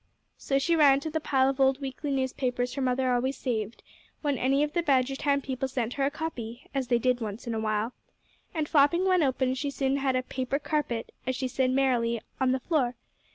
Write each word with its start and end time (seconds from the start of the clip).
So 0.39 0.57
she 0.57 0.75
ran 0.75 0.99
to 1.01 1.11
the 1.11 1.19
pile 1.19 1.47
of 1.47 1.59
old 1.59 1.79
weekly 1.79 2.09
newspapers 2.09 2.73
her 2.73 2.81
mother 2.81 3.11
always 3.13 3.37
saved, 3.37 3.83
when 4.23 4.35
any 4.35 4.63
of 4.63 4.73
the 4.73 4.81
Badgertown 4.81 5.43
people 5.43 5.67
sent 5.67 5.93
her 5.93 6.03
a 6.05 6.09
copy, 6.09 6.65
as 6.73 6.87
they 6.87 6.97
did 6.97 7.21
once 7.21 7.45
in 7.45 7.53
a 7.53 7.59
while, 7.59 7.93
and 8.51 8.67
flapping 8.67 9.05
one 9.05 9.21
open, 9.21 9.53
she 9.53 9.69
soon 9.69 9.97
had 9.97 10.15
a 10.15 10.23
"paper 10.23 10.57
carpet," 10.57 11.11
as 11.27 11.35
she 11.35 11.47
said 11.47 11.69
merrily, 11.69 12.19
on 12.39 12.51
the 12.51 12.59
floor. 12.59 12.95